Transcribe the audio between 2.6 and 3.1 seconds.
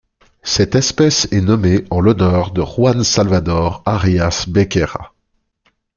Joan